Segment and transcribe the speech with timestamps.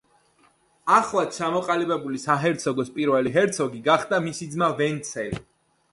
[0.93, 5.45] ახლად ჩამოყალიბებული საჰერცოგოს პირველი ჰერცოგი გახდა მისი ძმა ვენცელი.